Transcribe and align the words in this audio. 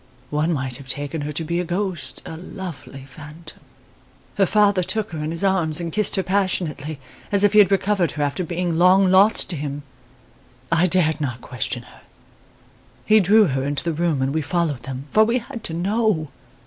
One 0.31 0.51
might 0.51 0.77
have 0.77 0.87
taken 0.87 1.21
her 1.21 1.31
to 1.33 1.43
be 1.43 1.59
a 1.59 1.63
ghost 1.63 2.23
a 2.25 2.35
lovely 2.35 3.05
phantom. 3.05 3.59
Her 4.33 4.47
father 4.47 4.81
took 4.81 5.11
her 5.11 5.19
in 5.19 5.29
his 5.29 5.43
arms 5.43 5.79
and 5.79 5.93
kissed 5.93 6.15
her 6.15 6.23
passionately, 6.23 6.97
as 7.31 7.43
if 7.43 7.53
he 7.53 7.59
had 7.59 7.69
recovered 7.69 8.13
her 8.13 8.23
after 8.23 8.43
being 8.43 8.75
long 8.79 9.11
lost 9.11 9.47
to 9.51 9.55
him. 9.55 9.83
I 10.71 10.87
dared 10.87 11.21
not 11.21 11.41
question 11.41 11.83
her. 11.83 12.01
He 13.05 13.19
drew 13.19 13.45
her 13.49 13.63
into 13.63 13.83
the 13.83 13.93
room 13.93 14.23
and 14.23 14.33
we 14.33 14.41
followed 14.41 14.79
them, 14.81 15.05
for 15.11 15.23
we 15.23 15.37
had 15.37 15.63
to 15.65 15.73
know! 15.75 16.29